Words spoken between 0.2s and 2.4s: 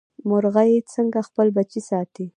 مورغۍ څنګه خپل بچي ساتي؟